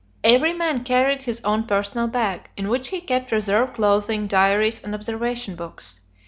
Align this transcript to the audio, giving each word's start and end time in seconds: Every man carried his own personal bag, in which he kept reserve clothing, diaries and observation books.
Every 0.23 0.51
man 0.51 0.83
carried 0.83 1.21
his 1.21 1.41
own 1.41 1.65
personal 1.65 2.07
bag, 2.07 2.49
in 2.57 2.69
which 2.69 2.87
he 2.87 3.01
kept 3.01 3.31
reserve 3.31 3.75
clothing, 3.75 4.25
diaries 4.25 4.83
and 4.83 4.95
observation 4.95 5.55
books. 5.55 6.01